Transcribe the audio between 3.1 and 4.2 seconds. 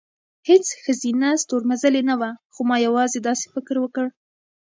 داسې فکر وکړ،